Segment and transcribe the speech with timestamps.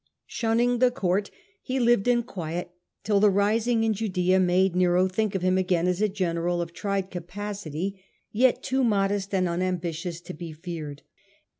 [0.25, 1.29] Shun ning the court,
[1.61, 2.71] he lived in quiet
[3.03, 6.73] till the rising in Judaea made Nero think of him again as a general of
[6.73, 6.73] ^,.
[6.73, 6.73] 1,1.
[6.75, 10.53] Sent to com tned capacity, yet too modest and unambi nwnd in tious to be
[10.53, 11.03] feared.